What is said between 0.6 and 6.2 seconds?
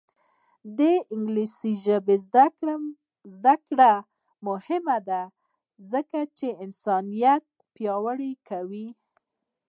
د انګلیسي ژبې زده کړه مهمه ده ځکه